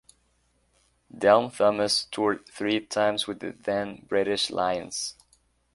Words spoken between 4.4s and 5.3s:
Lions.